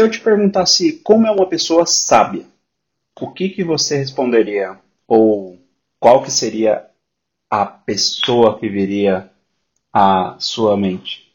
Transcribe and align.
Eu 0.00 0.10
te 0.10 0.18
perguntasse 0.18 0.94
como 1.04 1.26
é 1.26 1.30
uma 1.30 1.46
pessoa 1.46 1.84
sábia, 1.84 2.46
o 3.20 3.30
que, 3.30 3.50
que 3.50 3.62
você 3.62 3.98
responderia? 3.98 4.80
Ou 5.06 5.58
qual 5.98 6.22
que 6.22 6.30
seria 6.30 6.86
a 7.50 7.66
pessoa 7.66 8.58
que 8.58 8.66
viria 8.66 9.30
à 9.92 10.36
sua 10.38 10.74
mente? 10.74 11.30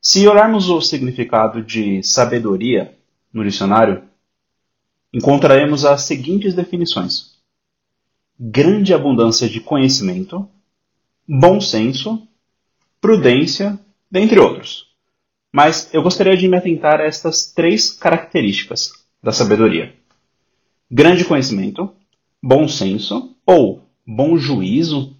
Se 0.00 0.28
olharmos 0.28 0.70
o 0.70 0.80
significado 0.80 1.60
de 1.60 2.00
sabedoria 2.04 2.96
no 3.32 3.42
dicionário, 3.42 4.04
encontraremos 5.12 5.84
as 5.84 6.02
seguintes 6.02 6.54
definições: 6.54 7.40
grande 8.38 8.94
abundância 8.94 9.48
de 9.48 9.60
conhecimento, 9.60 10.48
bom 11.28 11.60
senso, 11.60 12.24
prudência, 13.00 13.76
dentre 14.08 14.38
outros. 14.38 14.87
Mas 15.52 15.92
eu 15.94 16.02
gostaria 16.02 16.36
de 16.36 16.46
me 16.46 16.56
atentar 16.56 17.00
a 17.00 17.04
estas 17.04 17.52
três 17.52 17.90
características 17.90 18.92
da 19.22 19.32
sabedoria: 19.32 19.94
grande 20.90 21.24
conhecimento, 21.24 21.90
bom 22.42 22.68
senso 22.68 23.34
ou 23.46 23.82
bom 24.06 24.36
juízo 24.36 25.16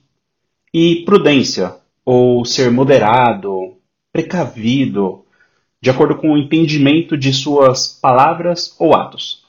e 0.72 1.02
prudência 1.04 1.76
ou 2.04 2.44
ser 2.44 2.70
moderado, 2.70 3.76
precavido, 4.12 5.24
de 5.80 5.90
acordo 5.90 6.16
com 6.16 6.32
o 6.32 6.38
entendimento 6.38 7.16
de 7.16 7.32
suas 7.32 7.86
palavras 7.86 8.74
ou 8.78 8.94
atos. 8.94 9.46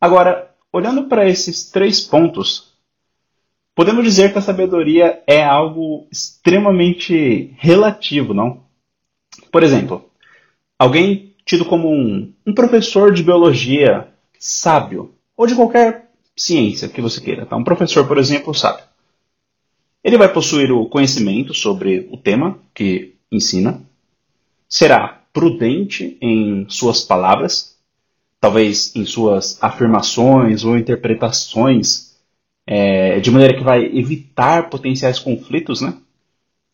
Agora, 0.00 0.50
olhando 0.72 1.04
para 1.04 1.28
esses 1.28 1.70
três 1.70 2.00
pontos, 2.00 2.72
podemos 3.74 4.04
dizer 4.04 4.32
que 4.32 4.38
a 4.38 4.42
sabedoria 4.42 5.22
é 5.26 5.42
algo 5.42 6.06
extremamente 6.10 7.54
relativo, 7.58 8.32
não? 8.32 8.69
Por 9.50 9.62
exemplo, 9.62 10.10
alguém 10.78 11.34
tido 11.44 11.64
como 11.64 11.90
um, 11.90 12.32
um 12.46 12.54
professor 12.54 13.12
de 13.12 13.22
biologia 13.22 14.08
sábio, 14.38 15.14
ou 15.36 15.46
de 15.46 15.54
qualquer 15.54 16.10
ciência 16.36 16.88
que 16.88 17.00
você 17.00 17.20
queira, 17.20 17.44
tá? 17.44 17.56
Um 17.56 17.64
professor, 17.64 18.06
por 18.06 18.18
exemplo, 18.18 18.54
sábio. 18.54 18.84
Ele 20.02 20.16
vai 20.16 20.32
possuir 20.32 20.72
o 20.72 20.86
conhecimento 20.86 21.52
sobre 21.52 22.08
o 22.10 22.16
tema 22.16 22.58
que 22.74 23.16
ensina, 23.30 23.82
será 24.68 25.22
prudente 25.32 26.16
em 26.20 26.66
suas 26.68 27.02
palavras, 27.02 27.76
talvez 28.40 28.94
em 28.96 29.04
suas 29.04 29.62
afirmações 29.62 30.64
ou 30.64 30.78
interpretações, 30.78 32.16
é, 32.66 33.20
de 33.20 33.30
maneira 33.30 33.54
que 33.54 33.62
vai 33.62 33.84
evitar 33.84 34.70
potenciais 34.70 35.18
conflitos, 35.18 35.82
né? 35.82 35.94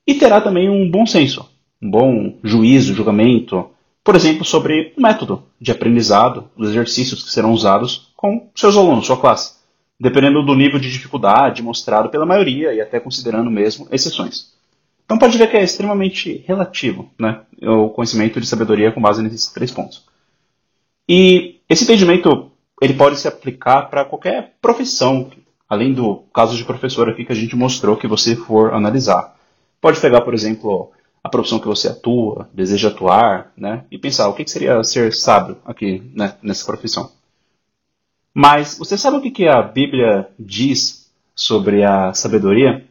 E 0.07 0.15
terá 0.15 0.41
também 0.41 0.69
um 0.69 0.89
bom 0.89 1.05
senso, 1.05 1.51
um 1.87 1.91
bom 1.91 2.39
juízo, 2.43 2.95
julgamento, 2.95 3.71
por 4.03 4.17
exemplo, 4.17 4.45
sobre 4.45 4.93
o 4.97 5.03
método 5.03 5.45
de 5.61 5.71
aprendizado, 5.71 6.51
os 6.57 6.71
exercícios 6.71 7.23
que 7.23 7.31
serão 7.31 7.53
usados 7.53 8.13
com 8.17 8.49
seus 8.55 8.77
alunos, 8.77 9.07
sua 9.07 9.17
classe, 9.17 9.55
dependendo 9.99 10.45
do 10.45 10.55
nível 10.55 10.79
de 10.79 10.91
dificuldade 10.91 11.63
mostrado 11.63 12.09
pela 12.09 12.27
maioria 12.27 12.75
e 12.75 12.81
até 12.81 13.01
considerando 13.01 13.51
mesmo 13.51 13.87
exceções. 13.91 14.55
Então 15.05 15.19
pode 15.19 15.39
ver 15.39 15.49
que 15.49 15.57
é 15.57 15.63
extremamente 15.63 16.45
relativo 16.47 17.09
né, 17.19 17.41
o 17.63 17.89
conhecimento 17.91 18.41
de 18.41 18.47
sabedoria 18.47 18.91
com 18.91 19.01
base 19.01 19.23
nesses 19.23 19.47
três 19.53 19.71
pontos. 19.71 20.05
E 21.09 21.61
esse 21.69 21.85
entendimento 21.85 22.51
ele 22.83 22.95
pode 22.95 23.19
se 23.19 23.29
aplicar 23.29 23.83
para 23.83 24.05
qualquer 24.05 24.55
profissão, 24.61 25.31
além 25.69 25.93
do 25.93 26.25
caso 26.35 26.57
de 26.57 26.65
professor 26.65 27.09
aqui 27.09 27.25
que 27.25 27.33
a 27.33 27.37
gente 27.37 27.55
mostrou 27.55 27.97
que 27.97 28.09
você 28.09 28.35
for 28.35 28.75
analisar. 28.75 29.37
Pode 29.81 30.01
pegar, 30.01 30.23
por 30.23 30.35
exemplo, 30.35 30.93
a 31.27 31.29
profissão 31.29 31.59
que 31.59 31.67
você 31.67 31.89
atua, 31.89 32.49
deseja 32.55 32.87
atuar, 32.87 33.53
né? 33.57 33.85
E 33.91 33.99
pensar 33.99 34.29
o 34.29 34.33
que 34.33 34.47
seria 34.47 34.81
ser 34.85 35.13
sábio 35.13 35.57
aqui 35.65 36.01
né, 36.15 36.37
nessa 36.41 36.65
profissão. 36.65 37.11
Mas 38.33 38.79
você 38.79 38.97
sabe 38.97 39.17
o 39.17 39.21
que 39.21 39.49
a 39.49 39.61
Bíblia 39.61 40.29
diz 40.39 41.11
sobre 41.35 41.83
a 41.83 42.15
sabedoria? 42.15 42.87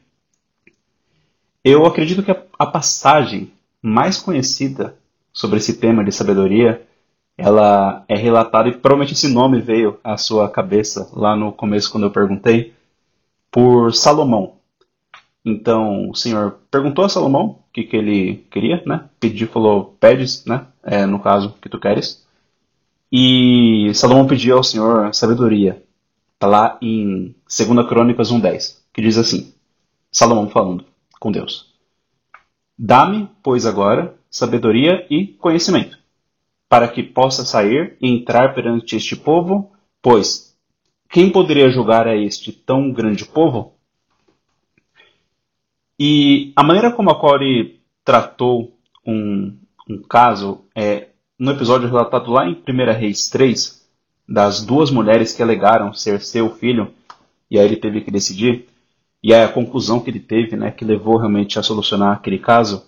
Eu 1.63 1.85
acredito 1.85 2.21
que 2.21 2.31
a 2.59 2.65
passagem 2.65 3.53
mais 3.81 4.17
conhecida 4.17 4.97
sobre 5.31 5.57
esse 5.59 5.77
tema 5.77 6.03
de 6.03 6.11
sabedoria, 6.11 6.85
ela 7.37 8.03
é 8.09 8.17
relatada, 8.17 8.67
e 8.67 8.73
provavelmente 8.73 9.13
esse 9.13 9.29
nome 9.29 9.61
veio 9.61 9.97
à 10.03 10.17
sua 10.17 10.49
cabeça 10.49 11.09
lá 11.13 11.37
no 11.37 11.53
começo 11.53 11.89
quando 11.89 12.07
eu 12.07 12.11
perguntei, 12.11 12.73
por 13.49 13.93
Salomão. 13.93 14.55
Então, 15.45 16.09
o 16.09 16.15
Senhor 16.15 16.59
perguntou 16.71 17.05
a 17.05 17.09
Salomão 17.09 17.45
o 17.45 17.63
que, 17.71 17.83
que 17.83 17.95
ele 17.95 18.45
queria, 18.49 18.81
né? 18.85 19.07
Pediu, 19.19 19.47
falou, 19.47 19.95
pedes, 19.99 20.43
né? 20.45 20.65
É, 20.83 21.05
no 21.05 21.19
caso, 21.19 21.53
que 21.61 21.69
tu 21.69 21.79
queres. 21.79 22.25
E 23.11 23.91
Salomão 23.93 24.25
pediu 24.25 24.57
ao 24.57 24.63
Senhor 24.63 25.13
sabedoria. 25.13 25.83
Está 26.33 26.47
lá 26.47 26.77
em 26.81 27.35
2 27.45 27.87
Crônicas 27.87 28.31
1.10, 28.31 28.79
que 28.91 29.01
diz 29.01 29.17
assim, 29.17 29.53
Salomão 30.11 30.49
falando 30.49 30.83
com 31.19 31.31
Deus. 31.31 31.73
Dá-me, 32.77 33.29
pois 33.41 33.65
agora, 33.65 34.15
sabedoria 34.29 35.05
e 35.09 35.27
conhecimento, 35.27 35.97
para 36.67 36.87
que 36.87 37.01
possa 37.01 37.45
sair 37.45 37.95
e 38.01 38.09
entrar 38.09 38.53
perante 38.53 38.95
este 38.95 39.15
povo, 39.15 39.71
pois 40.01 40.57
quem 41.09 41.29
poderia 41.29 41.69
julgar 41.69 42.07
a 42.07 42.17
este 42.17 42.51
tão 42.51 42.91
grande 42.91 43.23
povo? 43.23 43.74
E 45.99 46.51
a 46.55 46.63
maneira 46.63 46.91
como 46.91 47.09
a 47.09 47.19
Corey 47.19 47.79
tratou 48.03 48.77
um, 49.05 49.57
um 49.89 50.01
caso 50.01 50.65
é 50.75 51.07
no 51.39 51.51
episódio 51.51 51.87
relatado 51.87 52.31
lá 52.31 52.45
em 52.47 52.53
1 52.53 52.93
Reis 52.97 53.29
3, 53.29 53.85
das 54.27 54.65
duas 54.65 54.89
mulheres 54.91 55.33
que 55.33 55.43
alegaram 55.43 55.93
ser 55.93 56.21
seu 56.21 56.49
filho, 56.49 56.91
e 57.49 57.59
aí 57.59 57.65
ele 57.65 57.75
teve 57.77 58.01
que 58.01 58.11
decidir, 58.11 58.67
e 59.21 59.33
aí 59.33 59.43
a 59.43 59.51
conclusão 59.51 59.99
que 59.99 60.09
ele 60.09 60.19
teve, 60.19 60.55
né, 60.55 60.71
que 60.71 60.85
levou 60.85 61.17
realmente 61.17 61.59
a 61.59 61.63
solucionar 61.63 62.13
aquele 62.13 62.39
caso, 62.39 62.85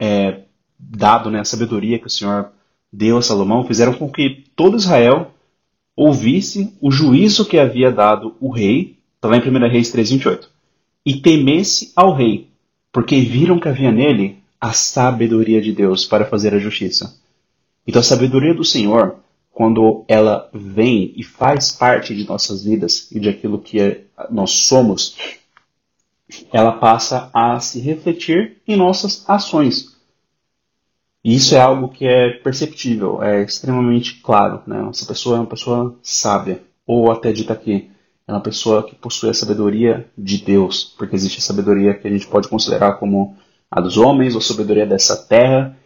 é, 0.00 0.42
dado 0.78 1.30
né, 1.30 1.40
a 1.40 1.44
sabedoria 1.44 1.98
que 1.98 2.06
o 2.06 2.10
Senhor 2.10 2.50
deu 2.92 3.18
a 3.18 3.22
Salomão, 3.22 3.64
fizeram 3.64 3.94
com 3.94 4.10
que 4.10 4.44
todo 4.54 4.76
Israel 4.76 5.32
ouvisse 5.94 6.76
o 6.80 6.90
juízo 6.90 7.46
que 7.46 7.58
havia 7.58 7.90
dado 7.90 8.36
o 8.40 8.50
rei, 8.50 8.98
está 9.14 9.28
lá 9.28 9.36
em 9.36 9.40
1 9.40 9.68
Reis 9.68 9.90
3, 9.90 10.10
28 10.10 10.55
e 11.06 11.20
temesse 11.20 11.92
ao 11.94 12.12
rei, 12.12 12.48
porque 12.90 13.20
viram 13.20 13.60
que 13.60 13.68
havia 13.68 13.92
nele 13.92 14.42
a 14.60 14.72
sabedoria 14.72 15.62
de 15.62 15.72
Deus 15.72 16.04
para 16.04 16.26
fazer 16.26 16.52
a 16.52 16.58
justiça. 16.58 17.16
Então 17.86 18.00
a 18.00 18.04
sabedoria 18.04 18.52
do 18.52 18.64
Senhor, 18.64 19.14
quando 19.52 20.04
ela 20.08 20.50
vem 20.52 21.12
e 21.16 21.22
faz 21.22 21.70
parte 21.70 22.12
de 22.12 22.26
nossas 22.26 22.64
vidas 22.64 23.08
e 23.12 23.20
de 23.20 23.28
aquilo 23.28 23.60
que 23.60 23.80
é, 23.80 24.02
nós 24.28 24.50
somos, 24.50 25.16
ela 26.52 26.72
passa 26.72 27.30
a 27.32 27.60
se 27.60 27.78
refletir 27.78 28.56
em 28.66 28.74
nossas 28.74 29.24
ações. 29.28 29.94
E 31.22 31.36
isso 31.36 31.54
é 31.54 31.60
algo 31.60 31.88
que 31.88 32.04
é 32.04 32.30
perceptível, 32.30 33.22
é 33.22 33.44
extremamente 33.44 34.20
claro. 34.20 34.60
Né? 34.66 34.84
Essa 34.90 35.06
pessoa 35.06 35.36
é 35.36 35.40
uma 35.40 35.46
pessoa 35.46 35.96
sábia, 36.02 36.62
ou 36.84 37.12
até 37.12 37.32
dita 37.32 37.52
aqui, 37.52 37.90
é 38.28 38.32
uma 38.32 38.40
pessoa 38.40 38.82
que 38.82 38.94
possui 38.94 39.30
a 39.30 39.34
sabedoria 39.34 40.08
de 40.18 40.38
Deus, 40.38 40.84
porque 40.98 41.14
existe 41.14 41.38
a 41.38 41.42
sabedoria 41.42 41.94
que 41.94 42.08
a 42.08 42.10
gente 42.10 42.26
pode 42.26 42.48
considerar 42.48 42.94
como 42.94 43.36
a 43.70 43.80
dos 43.80 43.96
homens, 43.96 44.34
ou 44.34 44.40
a 44.40 44.42
sabedoria 44.42 44.86
dessa 44.86 45.16
terra, 45.16 45.76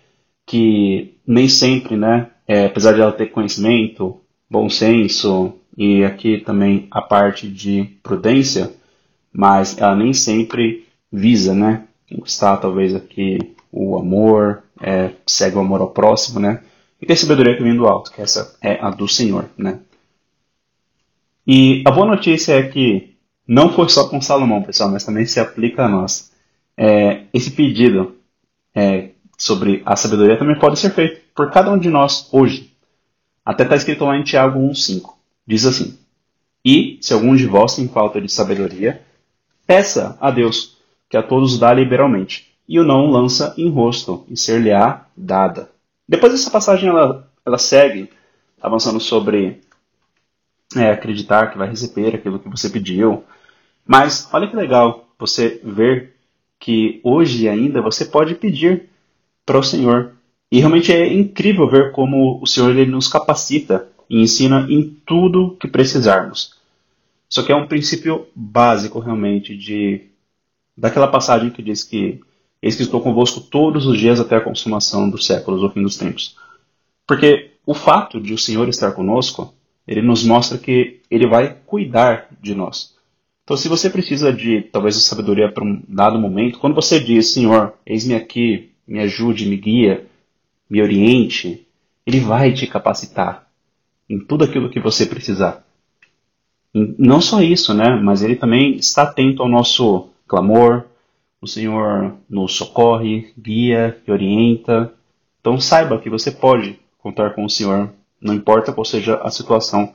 que 0.46 1.18
nem 1.26 1.48
sempre, 1.48 1.96
né, 1.96 2.30
é, 2.46 2.66
apesar 2.66 2.92
de 2.92 3.00
ela 3.00 3.12
ter 3.12 3.26
conhecimento, 3.26 4.20
bom 4.50 4.68
senso 4.68 5.54
e 5.76 6.02
aqui 6.02 6.38
também 6.38 6.88
a 6.90 7.00
parte 7.00 7.46
de 7.46 7.84
prudência, 8.02 8.72
mas 9.32 9.78
ela 9.78 9.94
nem 9.94 10.12
sempre 10.12 10.86
visa, 11.12 11.54
né, 11.54 11.84
conquistar 12.10 12.56
talvez 12.56 12.94
aqui 12.94 13.54
o 13.70 13.96
amor, 13.96 14.64
é, 14.80 15.10
segue 15.26 15.56
o 15.56 15.60
amor 15.60 15.80
ao 15.80 15.90
próximo, 15.90 16.40
né, 16.40 16.62
e 17.00 17.06
tem 17.06 17.16
sabedoria 17.16 17.56
que 17.56 17.62
vem 17.62 17.76
do 17.76 17.86
alto, 17.86 18.10
que 18.12 18.20
essa 18.20 18.56
é 18.62 18.78
a 18.80 18.90
do 18.90 19.06
Senhor, 19.06 19.48
né. 19.56 19.78
E 21.52 21.82
a 21.84 21.90
boa 21.90 22.06
notícia 22.06 22.52
é 22.52 22.62
que 22.62 23.16
não 23.44 23.72
foi 23.72 23.88
só 23.88 24.08
com 24.08 24.20
Salomão, 24.20 24.62
pessoal, 24.62 24.88
mas 24.88 25.04
também 25.04 25.26
se 25.26 25.40
aplica 25.40 25.84
a 25.84 25.88
nós. 25.88 26.30
É, 26.76 27.24
esse 27.34 27.50
pedido 27.50 28.14
é, 28.72 29.08
sobre 29.36 29.82
a 29.84 29.96
sabedoria 29.96 30.38
também 30.38 30.56
pode 30.56 30.78
ser 30.78 30.90
feito 30.90 31.20
por 31.34 31.50
cada 31.50 31.72
um 31.72 31.76
de 31.76 31.90
nós 31.90 32.28
hoje. 32.30 32.72
Até 33.44 33.64
está 33.64 33.74
escrito 33.74 34.04
lá 34.04 34.16
em 34.16 34.22
Tiago 34.22 34.60
1,5. 34.60 35.14
Diz 35.44 35.66
assim: 35.66 35.98
E 36.64 37.00
se 37.02 37.12
algum 37.12 37.34
de 37.34 37.46
vós 37.46 37.74
tem 37.74 37.88
falta 37.88 38.20
de 38.20 38.30
sabedoria, 38.30 39.02
peça 39.66 40.16
a 40.20 40.30
Deus, 40.30 40.76
que 41.08 41.16
a 41.16 41.22
todos 41.22 41.58
dá 41.58 41.74
liberalmente, 41.74 42.54
e 42.68 42.78
o 42.78 42.84
não 42.84 43.10
lança 43.10 43.52
em 43.58 43.68
rosto, 43.68 44.24
e 44.30 44.36
ser-lhe-á 44.36 45.04
dada. 45.16 45.68
Depois 46.08 46.30
dessa 46.30 46.48
passagem 46.48 46.88
ela, 46.88 47.28
ela 47.44 47.58
segue 47.58 48.08
avançando 48.62 49.00
sobre 49.00 49.68
é, 50.76 50.90
acreditar 50.90 51.50
que 51.50 51.58
vai 51.58 51.68
receber 51.68 52.14
aquilo 52.14 52.38
que 52.38 52.48
você 52.48 52.68
pediu. 52.68 53.24
Mas 53.86 54.28
olha 54.32 54.48
que 54.48 54.56
legal 54.56 55.08
você 55.18 55.60
ver 55.64 56.14
que 56.58 57.00
hoje 57.02 57.48
ainda 57.48 57.80
você 57.80 58.04
pode 58.04 58.34
pedir 58.34 58.88
para 59.44 59.58
o 59.58 59.62
Senhor 59.62 60.12
E 60.52 60.58
realmente 60.58 60.92
é 60.92 61.12
incrível 61.12 61.68
ver 61.68 61.92
como 61.92 62.40
o 62.42 62.46
Senhor 62.46 62.70
ele 62.70 62.90
nos 62.90 63.06
capacita 63.06 63.88
e 64.08 64.20
ensina 64.20 64.66
em 64.68 64.96
tudo 65.06 65.56
que 65.60 65.68
precisarmos. 65.68 66.56
Só 67.28 67.44
que 67.44 67.52
é 67.52 67.56
um 67.56 67.68
princípio 67.68 68.26
básico 68.34 68.98
realmente 68.98 69.56
de 69.56 70.08
daquela 70.76 71.06
passagem 71.06 71.50
que 71.50 71.62
diz 71.62 71.84
que 71.84 72.20
eis 72.60 72.74
que 72.74 72.82
estou 72.82 73.00
convosco 73.00 73.40
todos 73.40 73.86
os 73.86 73.96
dias 73.96 74.18
até 74.18 74.36
a 74.36 74.40
consumação 74.40 75.08
dos 75.08 75.24
séculos, 75.26 75.62
o 75.62 75.70
fim 75.70 75.82
dos 75.82 75.96
tempos. 75.96 76.36
Porque 77.06 77.52
o 77.64 77.72
fato 77.72 78.20
de 78.20 78.34
o 78.34 78.38
Senhor 78.38 78.68
estar 78.68 78.90
conosco, 78.92 79.54
ele 79.90 80.02
nos 80.02 80.22
mostra 80.22 80.56
que 80.56 81.00
ele 81.10 81.26
vai 81.26 81.56
cuidar 81.66 82.28
de 82.40 82.54
nós. 82.54 82.94
Então, 83.42 83.56
se 83.56 83.68
você 83.68 83.90
precisa 83.90 84.32
de 84.32 84.62
talvez 84.62 84.94
de 84.94 85.00
sabedoria 85.00 85.50
para 85.50 85.64
um 85.64 85.82
dado 85.88 86.16
momento, 86.16 86.60
quando 86.60 86.76
você 86.76 87.00
diz, 87.00 87.32
Senhor, 87.32 87.74
eis-me 87.84 88.14
aqui, 88.14 88.70
me 88.86 89.00
ajude, 89.00 89.48
me 89.48 89.56
guia, 89.56 90.06
me 90.70 90.80
oriente, 90.80 91.66
ele 92.06 92.20
vai 92.20 92.52
te 92.52 92.68
capacitar 92.68 93.48
em 94.08 94.20
tudo 94.20 94.44
aquilo 94.44 94.70
que 94.70 94.78
você 94.78 95.04
precisar. 95.04 95.66
Não 96.72 97.20
só 97.20 97.42
isso, 97.42 97.74
né? 97.74 97.96
Mas 97.96 98.22
ele 98.22 98.36
também 98.36 98.76
está 98.76 99.02
atento 99.02 99.42
ao 99.42 99.48
nosso 99.48 100.08
clamor. 100.28 100.84
O 101.42 101.48
Senhor 101.48 102.14
nos 102.28 102.54
socorre, 102.54 103.32
guia 103.36 103.98
e 104.06 104.12
orienta. 104.12 104.94
Então 105.40 105.58
saiba 105.58 105.98
que 105.98 106.08
você 106.08 106.30
pode 106.30 106.78
contar 106.98 107.30
com 107.30 107.44
o 107.44 107.50
Senhor, 107.50 107.90
não 108.20 108.34
importa 108.34 108.72
qual 108.72 108.84
seja 108.84 109.16
a 109.22 109.30
situação 109.30 109.94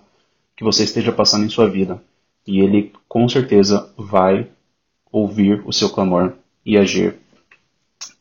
que 0.55 0.63
você 0.63 0.83
esteja 0.83 1.11
passando 1.11 1.45
em 1.45 1.49
sua 1.49 1.69
vida. 1.69 2.01
E 2.47 2.59
ele 2.59 2.93
com 3.07 3.27
certeza 3.27 3.91
vai 3.97 4.47
ouvir 5.11 5.61
o 5.65 5.71
seu 5.71 5.89
clamor 5.89 6.33
e 6.65 6.77
agir 6.77 7.15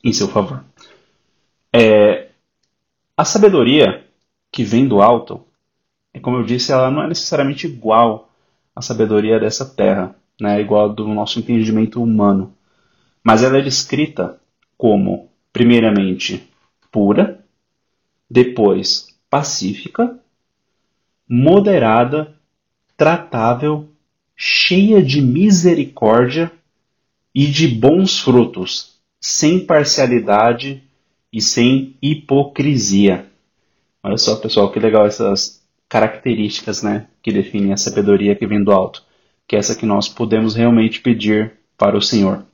em 0.02 0.12
seu 0.12 0.28
favor. 0.28 0.62
É, 1.72 2.28
a 3.16 3.24
sabedoria 3.24 4.06
que 4.52 4.62
vem 4.62 4.86
do 4.86 5.00
alto 5.00 5.44
é 6.12 6.20
como 6.20 6.36
eu 6.36 6.44
disse, 6.44 6.70
ela 6.70 6.92
não 6.92 7.02
é 7.02 7.08
necessariamente 7.08 7.66
igual 7.66 8.30
à 8.74 8.80
sabedoria 8.80 9.40
dessa 9.40 9.66
terra, 9.66 10.14
né? 10.40 10.60
igual 10.60 10.88
do 10.88 11.08
nosso 11.08 11.40
entendimento 11.40 12.00
humano. 12.00 12.54
Mas 13.22 13.42
ela 13.42 13.58
é 13.58 13.62
descrita 13.62 14.38
como, 14.78 15.28
primeiramente, 15.52 16.48
pura, 16.92 17.44
depois 18.30 19.13
pacífica, 19.34 20.16
moderada, 21.28 22.36
tratável, 22.96 23.88
cheia 24.36 25.02
de 25.02 25.20
misericórdia 25.20 26.52
e 27.34 27.48
de 27.48 27.66
bons 27.66 28.20
frutos, 28.20 28.94
sem 29.20 29.66
parcialidade 29.66 30.84
e 31.32 31.40
sem 31.40 31.96
hipocrisia. 32.00 33.26
Olha 34.04 34.16
só, 34.16 34.36
pessoal, 34.36 34.70
que 34.70 34.78
legal 34.78 35.04
essas 35.04 35.60
características 35.88 36.84
né, 36.84 37.08
que 37.20 37.32
definem 37.32 37.72
a 37.72 37.76
sabedoria 37.76 38.37
que 38.37 38.46
vem 38.46 38.62
do 38.62 38.70
alto, 38.70 39.02
que 39.48 39.56
é 39.56 39.58
essa 39.58 39.75
que 39.75 39.84
nós 39.84 40.08
podemos 40.08 40.54
realmente 40.54 41.00
pedir 41.00 41.54
para 41.76 41.98
o 41.98 42.02
Senhor. 42.02 42.46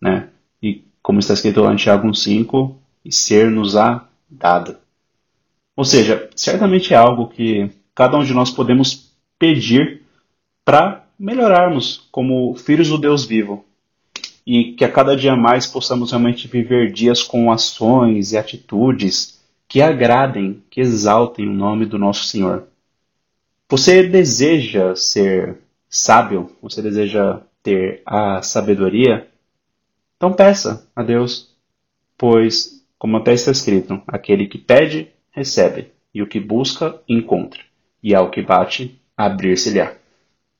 Né? 0.00 0.30
E 0.62 0.82
como 1.02 1.18
está 1.18 1.34
escrito 1.34 1.60
lá 1.60 1.74
em 1.74 1.76
Tiago 1.76 2.08
1,5, 2.08 2.74
e 3.04 3.12
ser-nos-á 3.12 4.08
dada. 4.30 4.80
Ou 5.76 5.84
seja, 5.84 6.28
certamente 6.36 6.92
é 6.92 6.96
algo 6.96 7.28
que 7.28 7.70
cada 7.94 8.18
um 8.18 8.24
de 8.24 8.34
nós 8.34 8.50
podemos 8.50 9.12
pedir 9.38 10.02
para 10.64 11.04
melhorarmos 11.18 12.08
como 12.10 12.54
filhos 12.54 12.88
do 12.88 12.98
Deus 12.98 13.24
vivo. 13.24 13.64
E 14.46 14.72
que 14.72 14.84
a 14.84 14.90
cada 14.90 15.16
dia 15.16 15.36
mais 15.36 15.66
possamos 15.66 16.10
realmente 16.10 16.48
viver 16.48 16.92
dias 16.92 17.22
com 17.22 17.50
ações 17.50 18.32
e 18.32 18.38
atitudes 18.38 19.40
que 19.68 19.80
agradem, 19.80 20.62
que 20.68 20.80
exaltem 20.80 21.48
o 21.48 21.52
nome 21.52 21.86
do 21.86 21.98
nosso 21.98 22.24
Senhor. 22.24 22.66
Você 23.68 24.02
deseja 24.02 24.94
ser 24.94 25.58
sábio? 25.88 26.50
Você 26.60 26.82
deseja 26.82 27.40
ter 27.62 28.02
a 28.04 28.42
sabedoria? 28.42 29.28
Então 30.16 30.32
peça 30.32 30.86
a 30.94 31.02
Deus, 31.02 31.54
pois, 32.18 32.84
como 32.98 33.16
até 33.16 33.32
está 33.32 33.50
escrito, 33.50 34.02
aquele 34.06 34.46
que 34.46 34.58
pede, 34.58 35.10
recebe, 35.32 35.90
e 36.14 36.22
o 36.22 36.26
que 36.26 36.38
busca, 36.38 37.00
encontra, 37.08 37.60
e 38.02 38.14
ao 38.14 38.30
que 38.30 38.42
bate, 38.42 39.00
abrir-se-lhe-á. 39.16 39.94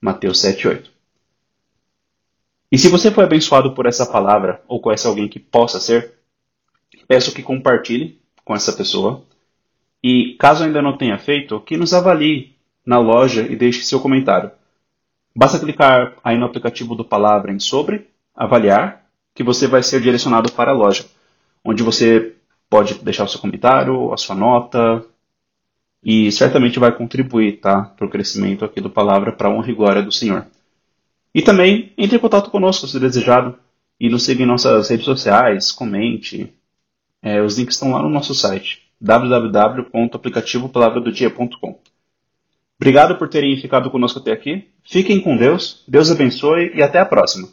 Mateus 0.00 0.42
7,8. 0.42 0.90
E 2.72 2.78
se 2.78 2.88
você 2.88 3.10
foi 3.10 3.24
abençoado 3.24 3.74
por 3.74 3.86
essa 3.86 4.06
palavra, 4.06 4.62
ou 4.66 4.80
conhece 4.80 5.06
alguém 5.06 5.28
que 5.28 5.38
possa 5.38 5.78
ser, 5.78 6.14
peço 7.06 7.34
que 7.34 7.42
compartilhe 7.42 8.18
com 8.44 8.54
essa 8.54 8.72
pessoa. 8.72 9.22
E 10.02 10.34
caso 10.38 10.64
ainda 10.64 10.80
não 10.80 10.96
tenha 10.96 11.18
feito, 11.18 11.60
que 11.60 11.76
nos 11.76 11.92
avalie 11.92 12.56
na 12.84 12.98
loja 12.98 13.42
e 13.42 13.54
deixe 13.54 13.84
seu 13.84 14.00
comentário. 14.00 14.50
Basta 15.36 15.58
clicar 15.58 16.16
aí 16.24 16.36
no 16.36 16.46
aplicativo 16.46 16.94
do 16.94 17.04
Palavra 17.04 17.52
em 17.52 17.58
Sobre, 17.58 18.08
Avaliar, 18.34 19.04
que 19.34 19.42
você 19.42 19.66
vai 19.66 19.82
ser 19.82 20.00
direcionado 20.00 20.50
para 20.52 20.70
a 20.70 20.74
loja, 20.74 21.04
onde 21.64 21.82
você 21.82 22.34
pode 22.72 23.04
deixar 23.04 23.24
o 23.24 23.28
seu 23.28 23.38
comentário, 23.38 24.10
a 24.14 24.16
sua 24.16 24.34
nota, 24.34 25.04
e 26.02 26.32
certamente 26.32 26.78
vai 26.78 26.90
contribuir 26.90 27.58
tá, 27.58 27.82
para 27.82 28.06
o 28.06 28.08
crescimento 28.08 28.64
aqui 28.64 28.80
do 28.80 28.88
Palavra 28.88 29.30
para 29.30 29.48
a 29.48 29.50
honra 29.50 29.70
e 29.70 29.74
glória 29.74 30.02
do 30.02 30.10
Senhor. 30.10 30.46
E 31.34 31.42
também 31.42 31.92
entre 31.98 32.16
em 32.16 32.18
contato 32.18 32.50
conosco 32.50 32.86
se 32.86 32.98
desejado 32.98 33.58
e 34.00 34.08
nos 34.08 34.22
siga 34.22 34.42
em 34.42 34.46
nossas 34.46 34.88
redes 34.88 35.04
sociais, 35.04 35.70
comente. 35.70 36.50
É, 37.20 37.42
os 37.42 37.58
links 37.58 37.74
estão 37.74 37.92
lá 37.92 38.00
no 38.00 38.08
nosso 38.08 38.34
site 38.34 38.80
www.aplicativopalavradodia.com. 38.98 41.78
Obrigado 42.80 43.18
por 43.18 43.28
terem 43.28 43.54
ficado 43.60 43.90
conosco 43.90 44.18
até 44.18 44.32
aqui. 44.32 44.66
Fiquem 44.82 45.20
com 45.20 45.36
Deus, 45.36 45.84
Deus 45.86 46.10
abençoe 46.10 46.72
e 46.74 46.82
até 46.82 46.98
a 46.98 47.04
próxima. 47.04 47.50